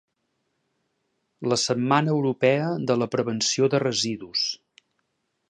La 1.53 1.57
Setmana 1.63 2.15
Europea 2.15 2.65
de 2.93 2.97
la 3.03 3.09
Prevenció 3.17 3.71
de 3.75 3.83
Residus. 3.87 4.49